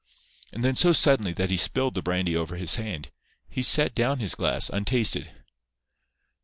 [0.51, 3.11] And then so suddenly that he spilled the brandy over his hand,
[3.47, 5.31] he set down his glass, untasted.